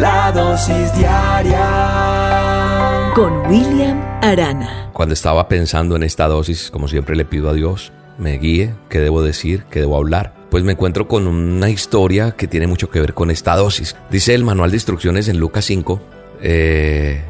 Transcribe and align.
La 0.00 0.32
dosis 0.32 0.92
diaria 0.96 1.62
con 3.14 3.46
William 3.46 4.02
Arana. 4.22 4.90
Cuando 4.92 5.12
estaba 5.12 5.46
pensando 5.46 5.94
en 5.94 6.02
esta 6.02 6.26
dosis, 6.26 6.72
como 6.72 6.88
siempre 6.88 7.14
le 7.14 7.24
pido 7.24 7.48
a 7.48 7.52
Dios, 7.52 7.92
me 8.18 8.36
guíe, 8.38 8.74
qué 8.88 8.98
debo 8.98 9.22
decir, 9.22 9.66
qué 9.70 9.78
debo 9.78 9.96
hablar. 9.96 10.34
Pues 10.50 10.64
me 10.64 10.72
encuentro 10.72 11.06
con 11.06 11.28
una 11.28 11.70
historia 11.70 12.32
que 12.32 12.48
tiene 12.48 12.66
mucho 12.66 12.90
que 12.90 13.00
ver 13.00 13.14
con 13.14 13.30
esta 13.30 13.54
dosis. 13.54 13.94
Dice 14.10 14.34
el 14.34 14.42
manual 14.42 14.72
de 14.72 14.78
instrucciones 14.78 15.28
en 15.28 15.38
Lucas 15.38 15.64
5, 15.66 16.00
eh, 16.42 17.22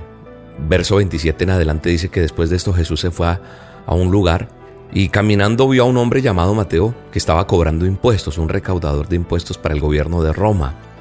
verso 0.66 0.96
27 0.96 1.44
en 1.44 1.50
adelante, 1.50 1.90
dice 1.90 2.08
que 2.08 2.22
después 2.22 2.48
de 2.48 2.56
esto 2.56 2.72
Jesús 2.72 2.98
se 2.98 3.10
fue 3.10 3.26
a, 3.26 3.42
a 3.84 3.94
un 3.94 4.10
lugar 4.10 4.48
y 4.90 5.10
caminando 5.10 5.68
vio 5.68 5.82
a 5.82 5.86
un 5.86 5.98
hombre 5.98 6.22
llamado 6.22 6.54
Mateo 6.54 6.94
que 7.12 7.18
estaba 7.18 7.46
cobrando 7.46 7.84
impuestos, 7.84 8.38
un 8.38 8.48
recaudador 8.48 9.08
de 9.08 9.16
impuestos 9.16 9.58
para 9.58 9.74
el 9.74 9.82
gobierno 9.82 10.22
de 10.22 10.32
Roma. 10.32 10.93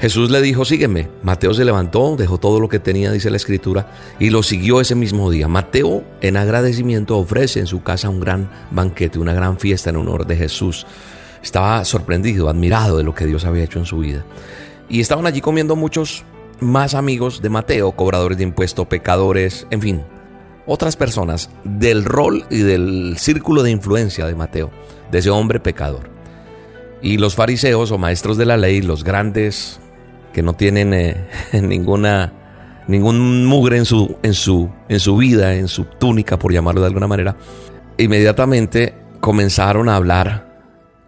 Jesús 0.00 0.30
le 0.30 0.40
dijo, 0.40 0.64
sígueme. 0.64 1.10
Mateo 1.22 1.52
se 1.52 1.64
levantó, 1.64 2.16
dejó 2.16 2.38
todo 2.38 2.58
lo 2.58 2.70
que 2.70 2.78
tenía, 2.78 3.12
dice 3.12 3.28
la 3.28 3.36
escritura, 3.36 3.92
y 4.18 4.30
lo 4.30 4.42
siguió 4.42 4.80
ese 4.80 4.94
mismo 4.94 5.30
día. 5.30 5.46
Mateo, 5.46 6.02
en 6.22 6.38
agradecimiento, 6.38 7.18
ofrece 7.18 7.60
en 7.60 7.66
su 7.66 7.82
casa 7.82 8.08
un 8.08 8.18
gran 8.18 8.50
banquete, 8.70 9.18
una 9.18 9.34
gran 9.34 9.58
fiesta 9.58 9.90
en 9.90 9.96
honor 9.96 10.26
de 10.26 10.36
Jesús. 10.36 10.86
Estaba 11.42 11.84
sorprendido, 11.84 12.48
admirado 12.48 12.96
de 12.96 13.04
lo 13.04 13.14
que 13.14 13.26
Dios 13.26 13.44
había 13.44 13.64
hecho 13.64 13.78
en 13.78 13.84
su 13.84 13.98
vida. 13.98 14.24
Y 14.88 15.00
estaban 15.00 15.26
allí 15.26 15.42
comiendo 15.42 15.76
muchos 15.76 16.24
más 16.60 16.94
amigos 16.94 17.42
de 17.42 17.50
Mateo, 17.50 17.92
cobradores 17.92 18.38
de 18.38 18.44
impuestos, 18.44 18.86
pecadores, 18.86 19.66
en 19.70 19.82
fin, 19.82 20.02
otras 20.66 20.96
personas 20.96 21.50
del 21.64 22.06
rol 22.06 22.46
y 22.48 22.60
del 22.60 23.16
círculo 23.18 23.62
de 23.62 23.70
influencia 23.70 24.26
de 24.26 24.34
Mateo, 24.34 24.70
de 25.10 25.18
ese 25.18 25.28
hombre 25.28 25.60
pecador. 25.60 26.08
Y 27.02 27.18
los 27.18 27.34
fariseos 27.34 27.90
o 27.92 27.98
maestros 27.98 28.38
de 28.38 28.46
la 28.46 28.56
ley, 28.56 28.80
los 28.80 29.04
grandes 29.04 29.78
que 30.32 30.42
no 30.42 30.54
tienen 30.54 30.94
eh, 30.94 31.28
ninguna 31.52 32.32
ningún 32.90 33.46
mugre 33.46 33.76
en 33.76 33.84
su, 33.84 34.16
en, 34.22 34.34
su, 34.34 34.68
en 34.88 34.98
su 34.98 35.16
vida, 35.16 35.54
en 35.54 35.68
su 35.68 35.84
túnica, 35.84 36.38
por 36.38 36.52
llamarlo 36.52 36.80
de 36.80 36.88
alguna 36.88 37.06
manera, 37.06 37.36
inmediatamente 37.98 38.94
comenzaron 39.20 39.88
a 39.88 39.94
hablar 39.94 40.50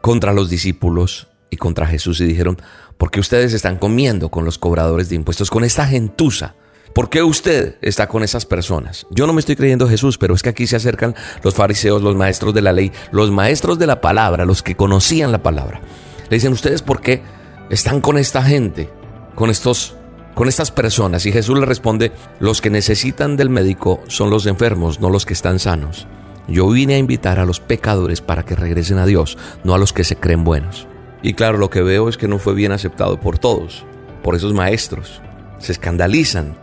contra 0.00 0.32
los 0.32 0.48
discípulos 0.48 1.28
y 1.50 1.56
contra 1.56 1.86
Jesús 1.86 2.20
y 2.20 2.24
dijeron, 2.24 2.60
¿por 2.98 3.10
qué 3.10 3.18
ustedes 3.18 3.52
están 3.52 3.78
comiendo 3.78 4.30
con 4.30 4.44
los 4.44 4.58
cobradores 4.58 5.08
de 5.08 5.16
impuestos, 5.16 5.50
con 5.50 5.64
esta 5.64 5.86
gentuza? 5.86 6.54
¿Por 6.94 7.08
qué 7.08 7.22
usted 7.22 7.76
está 7.80 8.06
con 8.06 8.22
esas 8.22 8.46
personas? 8.46 9.06
Yo 9.10 9.26
no 9.26 9.32
me 9.32 9.40
estoy 9.40 9.56
creyendo 9.56 9.88
Jesús, 9.88 10.18
pero 10.18 10.34
es 10.34 10.42
que 10.42 10.50
aquí 10.50 10.66
se 10.66 10.76
acercan 10.76 11.14
los 11.42 11.54
fariseos, 11.54 12.02
los 12.02 12.14
maestros 12.14 12.54
de 12.54 12.60
la 12.60 12.72
ley, 12.72 12.92
los 13.10 13.30
maestros 13.30 13.78
de 13.78 13.86
la 13.86 14.00
palabra, 14.00 14.44
los 14.44 14.62
que 14.62 14.76
conocían 14.76 15.32
la 15.32 15.42
palabra. 15.42 15.80
Le 16.28 16.36
dicen, 16.36 16.52
¿ustedes 16.52 16.82
por 16.82 17.00
qué 17.00 17.22
están 17.70 18.00
con 18.02 18.18
esta 18.18 18.42
gente? 18.42 18.90
Con 19.34 19.50
estos 19.50 19.96
con 20.34 20.48
estas 20.48 20.70
personas 20.70 21.26
y 21.26 21.32
Jesús 21.32 21.58
le 21.58 21.66
responde, 21.66 22.10
los 22.40 22.62
que 22.62 22.70
necesitan 22.70 23.36
del 23.36 23.50
médico 23.50 24.00
son 24.08 24.30
los 24.30 24.46
enfermos, 24.46 24.98
no 24.98 25.10
los 25.10 25.26
que 25.26 25.34
están 25.34 25.58
sanos. 25.58 26.06
Yo 26.48 26.68
vine 26.70 26.94
a 26.94 26.98
invitar 26.98 27.38
a 27.38 27.44
los 27.44 27.60
pecadores 27.60 28.20
para 28.20 28.42
que 28.42 28.56
regresen 28.56 28.98
a 28.98 29.06
Dios, 29.06 29.36
no 29.62 29.74
a 29.74 29.78
los 29.78 29.92
que 29.92 30.04
se 30.04 30.16
creen 30.16 30.42
buenos. 30.42 30.88
Y 31.22 31.34
claro, 31.34 31.58
lo 31.58 31.70
que 31.70 31.82
veo 31.82 32.08
es 32.08 32.16
que 32.16 32.28
no 32.28 32.38
fue 32.38 32.54
bien 32.54 32.72
aceptado 32.72 33.20
por 33.20 33.38
todos, 33.38 33.84
por 34.22 34.34
esos 34.34 34.54
maestros. 34.54 35.20
Se 35.58 35.72
escandalizan 35.72 36.56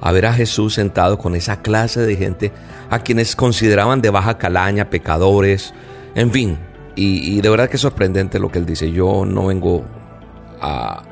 a 0.00 0.12
ver 0.12 0.26
a 0.26 0.34
Jesús 0.34 0.74
sentado 0.74 1.16
con 1.16 1.34
esa 1.34 1.62
clase 1.62 2.00
de 2.00 2.16
gente 2.16 2.52
a 2.90 2.98
quienes 2.98 3.36
consideraban 3.36 4.02
de 4.02 4.10
baja 4.10 4.36
calaña, 4.36 4.90
pecadores, 4.90 5.72
en 6.14 6.30
fin. 6.30 6.58
Y, 6.96 7.36
y 7.36 7.40
de 7.40 7.48
verdad 7.48 7.70
que 7.70 7.76
es 7.76 7.82
sorprendente 7.82 8.38
lo 8.38 8.50
que 8.50 8.58
él 8.58 8.66
dice. 8.66 8.92
Yo 8.92 9.24
no 9.24 9.46
vengo 9.46 9.84
a 10.60 11.02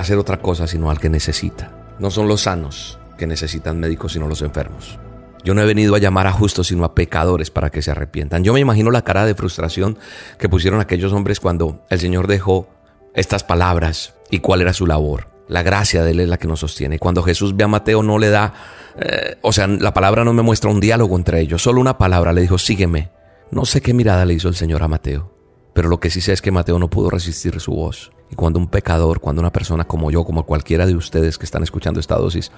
hacer 0.00 0.18
otra 0.18 0.40
cosa 0.40 0.66
sino 0.66 0.90
al 0.90 0.98
que 0.98 1.08
necesita. 1.08 1.72
No 1.98 2.10
son 2.10 2.28
los 2.28 2.42
sanos 2.42 2.98
que 3.16 3.26
necesitan 3.26 3.80
médicos, 3.80 4.12
sino 4.12 4.28
los 4.28 4.42
enfermos. 4.42 4.98
Yo 5.44 5.54
no 5.54 5.62
he 5.62 5.66
venido 5.66 5.94
a 5.94 5.98
llamar 5.98 6.26
a 6.26 6.32
justos, 6.32 6.68
sino 6.68 6.84
a 6.84 6.94
pecadores 6.94 7.50
para 7.50 7.70
que 7.70 7.82
se 7.82 7.90
arrepientan. 7.90 8.44
Yo 8.44 8.52
me 8.52 8.60
imagino 8.60 8.90
la 8.90 9.02
cara 9.02 9.24
de 9.24 9.34
frustración 9.34 9.98
que 10.38 10.48
pusieron 10.48 10.80
aquellos 10.80 11.12
hombres 11.12 11.40
cuando 11.40 11.84
el 11.90 12.00
Señor 12.00 12.26
dejó 12.26 12.68
estas 13.14 13.44
palabras 13.44 14.14
y 14.30 14.40
cuál 14.40 14.60
era 14.62 14.72
su 14.72 14.86
labor. 14.86 15.28
La 15.48 15.62
gracia 15.62 16.04
de 16.04 16.10
Él 16.10 16.20
es 16.20 16.28
la 16.28 16.38
que 16.38 16.48
nos 16.48 16.60
sostiene. 16.60 16.98
Cuando 16.98 17.22
Jesús 17.22 17.56
ve 17.56 17.64
a 17.64 17.68
Mateo 17.68 18.02
no 18.02 18.18
le 18.18 18.28
da, 18.28 18.52
eh, 18.98 19.38
o 19.42 19.52
sea, 19.52 19.66
la 19.66 19.94
palabra 19.94 20.24
no 20.24 20.32
me 20.34 20.42
muestra 20.42 20.70
un 20.70 20.80
diálogo 20.80 21.16
entre 21.16 21.40
ellos, 21.40 21.62
solo 21.62 21.80
una 21.80 21.96
palabra. 21.96 22.32
Le 22.32 22.42
dijo, 22.42 22.58
sígueme. 22.58 23.10
No 23.50 23.64
sé 23.64 23.80
qué 23.80 23.94
mirada 23.94 24.26
le 24.26 24.34
hizo 24.34 24.48
el 24.48 24.54
Señor 24.54 24.82
a 24.82 24.88
Mateo, 24.88 25.32
pero 25.72 25.88
lo 25.88 26.00
que 26.00 26.10
sí 26.10 26.20
sé 26.20 26.34
es 26.34 26.42
que 26.42 26.50
Mateo 26.50 26.78
no 26.78 26.90
pudo 26.90 27.08
resistir 27.08 27.58
su 27.60 27.72
voz. 27.72 28.12
Y 28.30 28.34
cuando 28.34 28.58
un 28.58 28.68
pecador, 28.68 29.20
cuando 29.20 29.40
una 29.40 29.52
persona 29.52 29.84
como 29.84 30.10
yo, 30.10 30.24
como 30.24 30.44
cualquiera 30.44 30.86
de 30.86 30.94
ustedes 30.94 31.38
que 31.38 31.44
están 31.44 31.62
escuchando 31.62 32.00
esta 32.00 32.16
dosis, 32.16 32.50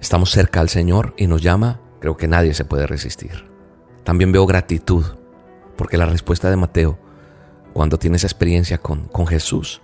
estamos 0.00 0.30
cerca 0.30 0.60
al 0.60 0.68
Señor 0.68 1.14
y 1.16 1.26
nos 1.26 1.42
llama, 1.42 1.80
creo 2.00 2.16
que 2.16 2.28
nadie 2.28 2.54
se 2.54 2.64
puede 2.64 2.86
resistir. 2.86 3.44
También 4.04 4.32
veo 4.32 4.46
gratitud, 4.46 5.04
porque 5.76 5.96
la 5.96 6.06
respuesta 6.06 6.50
de 6.50 6.56
Mateo, 6.56 6.98
cuando 7.72 7.98
tiene 7.98 8.16
esa 8.16 8.26
experiencia 8.26 8.78
con, 8.78 9.06
con 9.06 9.26
Jesús, 9.26 9.80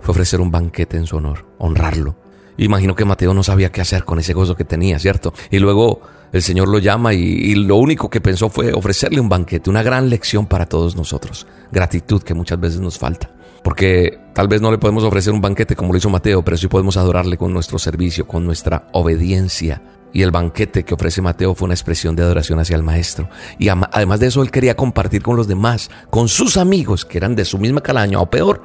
fue 0.00 0.12
ofrecer 0.12 0.40
un 0.40 0.50
banquete 0.50 0.96
en 0.96 1.06
su 1.06 1.16
honor, 1.16 1.46
honrarlo. 1.58 2.16
Imagino 2.56 2.94
que 2.94 3.04
Mateo 3.04 3.34
no 3.34 3.42
sabía 3.42 3.72
qué 3.72 3.80
hacer 3.80 4.04
con 4.04 4.18
ese 4.18 4.32
gozo 4.32 4.54
que 4.54 4.64
tenía, 4.64 4.98
¿cierto? 4.98 5.34
Y 5.50 5.58
luego 5.58 6.02
el 6.32 6.42
Señor 6.42 6.68
lo 6.68 6.78
llama 6.78 7.14
y, 7.14 7.20
y, 7.20 7.54
lo 7.54 7.76
único 7.76 8.08
que 8.10 8.20
pensó 8.20 8.48
fue 8.48 8.72
ofrecerle 8.72 9.20
un 9.20 9.28
banquete, 9.28 9.70
una 9.70 9.82
gran 9.82 10.08
lección 10.08 10.46
para 10.46 10.66
todos 10.66 10.94
nosotros. 10.94 11.46
Gratitud 11.72 12.22
que 12.22 12.34
muchas 12.34 12.60
veces 12.60 12.80
nos 12.80 12.98
falta. 12.98 13.30
Porque 13.64 14.20
tal 14.34 14.46
vez 14.46 14.60
no 14.60 14.70
le 14.70 14.76
podemos 14.76 15.04
ofrecer 15.04 15.32
un 15.32 15.40
banquete 15.40 15.74
como 15.74 15.90
lo 15.90 15.96
hizo 15.96 16.10
Mateo, 16.10 16.44
pero 16.44 16.58
sí 16.58 16.68
podemos 16.68 16.98
adorarle 16.98 17.38
con 17.38 17.52
nuestro 17.52 17.78
servicio, 17.78 18.28
con 18.28 18.44
nuestra 18.44 18.88
obediencia. 18.92 19.82
Y 20.12 20.20
el 20.20 20.30
banquete 20.30 20.84
que 20.84 20.92
ofrece 20.92 21.22
Mateo 21.22 21.54
fue 21.54 21.64
una 21.64 21.74
expresión 21.74 22.14
de 22.14 22.22
adoración 22.22 22.60
hacia 22.60 22.76
el 22.76 22.82
Maestro. 22.82 23.30
Y 23.58 23.68
además 23.68 24.20
de 24.20 24.26
eso, 24.26 24.42
él 24.42 24.50
quería 24.50 24.76
compartir 24.76 25.22
con 25.22 25.36
los 25.36 25.48
demás, 25.48 25.90
con 26.10 26.28
sus 26.28 26.58
amigos 26.58 27.06
que 27.06 27.16
eran 27.16 27.34
de 27.34 27.46
su 27.46 27.58
misma 27.58 27.80
calaña 27.80 28.20
o 28.20 28.28
peor, 28.28 28.62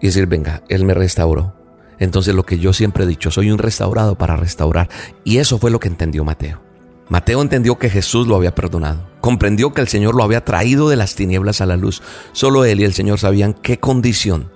y 0.00 0.06
decir, 0.06 0.26
venga, 0.26 0.62
él 0.68 0.86
me 0.86 0.94
restauró. 0.94 1.54
Entonces 1.98 2.34
lo 2.34 2.44
que 2.44 2.58
yo 2.58 2.72
siempre 2.72 3.04
he 3.04 3.06
dicho, 3.06 3.30
soy 3.30 3.50
un 3.50 3.58
restaurado 3.58 4.16
para 4.16 4.36
restaurar. 4.36 4.88
Y 5.24 5.38
eso 5.38 5.58
fue 5.58 5.70
lo 5.70 5.78
que 5.78 5.88
entendió 5.88 6.24
Mateo. 6.24 6.65
Mateo 7.08 7.40
entendió 7.40 7.78
que 7.78 7.88
Jesús 7.88 8.26
lo 8.26 8.34
había 8.34 8.54
perdonado. 8.54 9.08
Comprendió 9.20 9.72
que 9.72 9.80
el 9.80 9.88
Señor 9.88 10.16
lo 10.16 10.24
había 10.24 10.44
traído 10.44 10.88
de 10.88 10.96
las 10.96 11.14
tinieblas 11.14 11.60
a 11.60 11.66
la 11.66 11.76
luz. 11.76 12.02
Solo 12.32 12.64
él 12.64 12.80
y 12.80 12.84
el 12.84 12.94
Señor 12.94 13.20
sabían 13.20 13.54
qué 13.54 13.78
condición, 13.78 14.50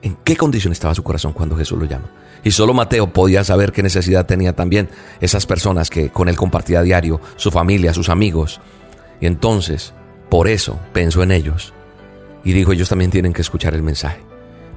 en 0.00 0.16
qué 0.24 0.36
condición 0.36 0.72
estaba 0.72 0.94
su 0.94 1.02
corazón 1.02 1.32
cuando 1.34 1.56
Jesús 1.56 1.78
lo 1.78 1.84
llama. 1.84 2.10
Y 2.42 2.52
solo 2.52 2.72
Mateo 2.72 3.12
podía 3.12 3.44
saber 3.44 3.72
qué 3.72 3.82
necesidad 3.82 4.24
tenía 4.24 4.54
también 4.54 4.88
esas 5.20 5.44
personas 5.44 5.90
que 5.90 6.08
con 6.08 6.30
él 6.30 6.36
compartía 6.36 6.80
a 6.80 6.82
diario, 6.82 7.20
su 7.36 7.50
familia, 7.50 7.92
sus 7.92 8.08
amigos. 8.08 8.60
Y 9.20 9.26
entonces, 9.26 9.92
por 10.30 10.48
eso 10.48 10.80
pensó 10.94 11.22
en 11.22 11.32
ellos. 11.32 11.74
Y 12.44 12.54
dijo, 12.54 12.72
ellos 12.72 12.88
también 12.88 13.10
tienen 13.10 13.34
que 13.34 13.42
escuchar 13.42 13.74
el 13.74 13.82
mensaje. 13.82 14.29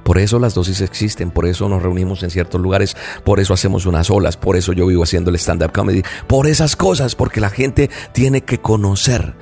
Por 0.04 0.18
eso 0.18 0.38
las 0.38 0.54
dosis 0.54 0.82
existen, 0.82 1.30
por 1.30 1.46
eso 1.46 1.68
nos 1.68 1.82
reunimos 1.82 2.22
en 2.22 2.30
ciertos 2.30 2.60
lugares, 2.60 2.94
por 3.24 3.40
eso 3.40 3.54
hacemos 3.54 3.86
unas 3.86 4.10
olas, 4.10 4.36
por 4.36 4.56
eso 4.56 4.72
yo 4.74 4.86
vivo 4.86 5.02
haciendo 5.02 5.30
el 5.30 5.36
stand-up 5.36 5.72
comedy, 5.72 6.02
por 6.26 6.46
esas 6.46 6.76
cosas, 6.76 7.16
porque 7.16 7.40
la 7.40 7.48
gente 7.50 7.90
tiene 8.12 8.42
que 8.42 8.58
conocer. 8.58 9.34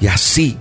Y 0.00 0.06
así 0.06 0.58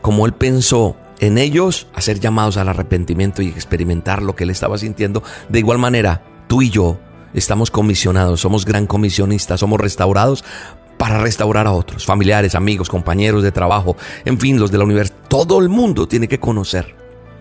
como 0.00 0.24
él 0.24 0.32
pensó 0.32 0.96
en 1.18 1.36
ellos, 1.36 1.88
hacer 1.94 2.18
llamados 2.18 2.56
al 2.56 2.70
arrepentimiento 2.70 3.42
y 3.42 3.48
experimentar 3.48 4.22
lo 4.22 4.34
que 4.34 4.44
él 4.44 4.50
estaba 4.50 4.78
sintiendo, 4.78 5.22
de 5.50 5.58
igual 5.58 5.78
manera, 5.78 6.22
tú 6.48 6.62
y 6.62 6.70
yo 6.70 6.98
estamos 7.34 7.70
comisionados, 7.70 8.40
somos 8.40 8.64
gran 8.64 8.86
comisionistas, 8.86 9.60
somos 9.60 9.78
restaurados 9.78 10.42
para 10.96 11.18
restaurar 11.18 11.66
a 11.66 11.72
otros, 11.72 12.06
familiares, 12.06 12.54
amigos, 12.54 12.88
compañeros 12.88 13.42
de 13.42 13.52
trabajo, 13.52 13.96
en 14.24 14.38
fin, 14.38 14.58
los 14.58 14.70
de 14.70 14.78
la 14.78 14.84
universidad. 14.84 15.18
Todo 15.28 15.58
el 15.58 15.68
mundo 15.68 16.08
tiene 16.08 16.28
que 16.28 16.40
conocer 16.40 16.96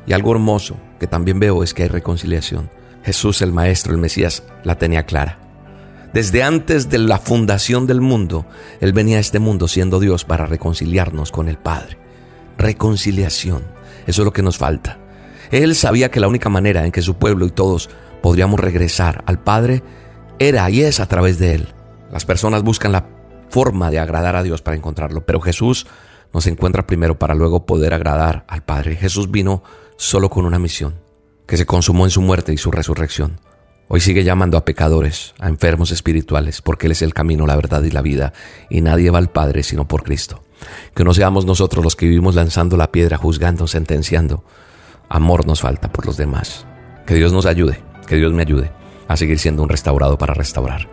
y 0.05 0.11
algo 0.11 0.33
hermoso 0.33 0.75
que 0.99 1.07
también 1.07 1.39
veo 1.39 1.63
es 1.63 1.73
que 1.73 1.83
hay 1.83 1.89
reconciliación. 1.89 2.69
Jesús, 3.03 3.41
el 3.41 3.53
Maestro, 3.53 3.93
el 3.93 3.99
Mesías, 3.99 4.43
la 4.63 4.77
tenía 4.77 5.05
clara. 5.05 5.39
Desde 6.13 6.43
antes 6.43 6.89
de 6.89 6.97
la 6.97 7.19
fundación 7.19 7.85
del 7.85 8.01
mundo, 8.01 8.45
Él 8.81 8.93
venía 8.93 9.17
a 9.17 9.21
este 9.21 9.39
mundo 9.39 9.67
siendo 9.67 9.99
Dios 9.99 10.25
para 10.25 10.45
reconciliarnos 10.45 11.31
con 11.31 11.47
el 11.47 11.57
Padre. 11.57 11.97
Reconciliación. 12.57 13.63
Eso 14.07 14.21
es 14.21 14.25
lo 14.25 14.33
que 14.33 14.41
nos 14.41 14.57
falta. 14.57 14.97
Él 15.51 15.75
sabía 15.75 16.09
que 16.09 16.19
la 16.19 16.27
única 16.27 16.49
manera 16.49 16.85
en 16.85 16.91
que 16.91 17.01
su 17.01 17.15
pueblo 17.15 17.45
y 17.45 17.51
todos 17.51 17.89
podríamos 18.21 18.59
regresar 18.59 19.23
al 19.27 19.39
Padre 19.39 19.83
era 20.39 20.69
y 20.69 20.81
es 20.81 20.99
a 20.99 21.07
través 21.07 21.37
de 21.39 21.55
Él. 21.55 21.67
Las 22.11 22.25
personas 22.25 22.63
buscan 22.63 22.91
la 22.91 23.05
forma 23.49 23.91
de 23.91 23.99
agradar 23.99 24.35
a 24.35 24.43
Dios 24.43 24.61
para 24.61 24.77
encontrarlo, 24.77 25.25
pero 25.25 25.41
Jesús 25.41 25.85
nos 26.33 26.47
encuentra 26.47 26.85
primero 26.85 27.17
para 27.17 27.35
luego 27.35 27.65
poder 27.65 27.93
agradar 27.93 28.45
al 28.47 28.63
Padre. 28.63 28.95
Jesús 28.95 29.31
vino 29.31 29.63
solo 29.97 30.29
con 30.29 30.45
una 30.45 30.59
misión, 30.59 30.95
que 31.45 31.57
se 31.57 31.65
consumó 31.65 32.05
en 32.05 32.11
su 32.11 32.21
muerte 32.21 32.53
y 32.53 32.57
su 32.57 32.71
resurrección. 32.71 33.39
Hoy 33.87 34.01
sigue 34.01 34.23
llamando 34.23 34.55
a 34.57 34.65
pecadores, 34.65 35.33
a 35.39 35.49
enfermos 35.49 35.91
espirituales, 35.91 36.61
porque 36.61 36.85
Él 36.85 36.91
es 36.91 37.01
el 37.01 37.13
camino, 37.13 37.47
la 37.47 37.55
verdad 37.55 37.81
y 37.83 37.89
la 37.89 38.03
vida, 38.03 38.33
y 38.69 38.81
nadie 38.81 39.09
va 39.09 39.17
al 39.17 39.31
Padre 39.31 39.63
sino 39.63 39.87
por 39.87 40.03
Cristo. 40.03 40.43
Que 40.93 41.03
no 41.03 41.13
seamos 41.13 41.45
nosotros 41.45 41.83
los 41.83 41.95
que 41.95 42.05
vivimos 42.05 42.35
lanzando 42.35 42.77
la 42.77 42.91
piedra, 42.91 43.17
juzgando, 43.17 43.65
sentenciando. 43.65 44.43
Amor 45.09 45.47
nos 45.47 45.61
falta 45.61 45.91
por 45.91 46.05
los 46.05 46.17
demás. 46.17 46.67
Que 47.07 47.15
Dios 47.15 47.33
nos 47.33 47.47
ayude, 47.47 47.81
que 48.05 48.17
Dios 48.17 48.31
me 48.31 48.43
ayude 48.43 48.71
a 49.07 49.17
seguir 49.17 49.39
siendo 49.39 49.63
un 49.63 49.69
restaurado 49.69 50.19
para 50.19 50.35
restaurar. 50.35 50.87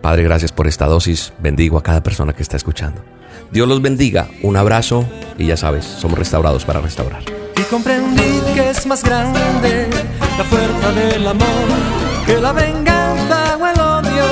Padre, 0.00 0.22
gracias 0.22 0.52
por 0.52 0.66
esta 0.66 0.86
dosis. 0.86 1.32
Bendigo 1.38 1.78
a 1.78 1.82
cada 1.82 2.02
persona 2.02 2.32
que 2.32 2.42
está 2.42 2.56
escuchando. 2.56 3.02
Dios 3.50 3.68
los 3.68 3.82
bendiga. 3.82 4.28
Un 4.42 4.56
abrazo 4.56 5.08
y 5.38 5.46
ya 5.46 5.56
sabes, 5.56 5.84
somos 5.84 6.18
restaurados 6.18 6.64
para 6.64 6.80
restaurar. 6.80 7.22
Y 7.56 7.62
comprendí 7.62 8.40
que 8.54 8.70
es 8.70 8.86
más 8.86 9.02
grande 9.04 9.88
la 10.38 10.44
fuerza 10.44 10.92
del 10.92 11.26
amor 11.26 12.00
que 12.26 12.40
la 12.40 12.52
venganza 12.52 13.56
o 13.60 13.66
el 13.66 13.80
odio, 13.80 14.24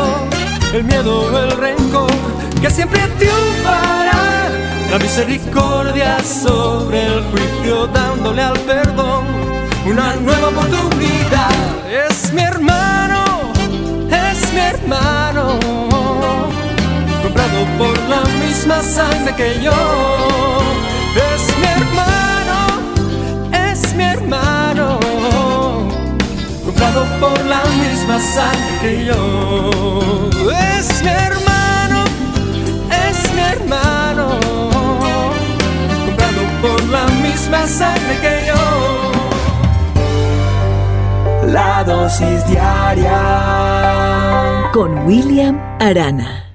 el 0.72 0.84
miedo 0.84 1.22
o 1.22 1.38
el 1.38 1.50
rencor, 1.50 2.10
que 2.60 2.70
siempre 2.70 3.00
triunfará 3.18 4.48
la 4.90 4.98
misericordia 4.98 6.18
sobre 6.20 7.06
el 7.06 7.24
juicio, 7.24 7.86
dándole 7.88 8.42
al 8.42 8.58
perdón 8.60 9.26
una 9.84 10.16
nueva 10.16 10.48
oportunidad. 10.48 11.50
Es 11.90 12.32
mi 12.32 12.42
hermano, 12.42 12.77
misma 18.58 18.82
sangre 18.82 19.32
que 19.36 19.60
yo. 19.62 19.70
Es 21.32 21.42
mi 21.60 21.66
hermano, 21.78 22.58
es 23.52 23.94
mi 23.94 24.02
hermano, 24.02 24.98
comprado 26.64 27.06
por 27.20 27.38
la 27.44 27.62
misma 27.82 28.18
sangre 28.18 28.78
que 28.82 29.04
yo. 29.04 29.22
Es 30.76 31.02
mi 31.04 31.10
hermano, 31.10 32.04
es 33.06 33.32
mi 33.32 33.42
hermano, 33.54 34.26
comprado 36.06 36.42
por 36.60 36.82
la 36.88 37.06
misma 37.22 37.64
sangre 37.66 38.14
que 38.20 38.46
yo. 38.48 38.62
La 41.46 41.84
dosis 41.84 42.44
diaria 42.48 43.20
Con 44.72 45.06
William 45.06 45.56
Arana. 45.78 46.47